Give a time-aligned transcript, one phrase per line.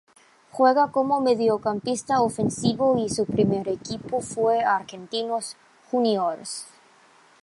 [0.49, 5.57] Juega como mediocampista ofensivo y su primer equipo fue Argentinos
[5.91, 6.65] Juniors.